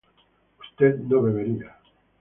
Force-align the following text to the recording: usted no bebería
usted 0.63 0.97
no 1.07 1.21
bebería 1.21 1.75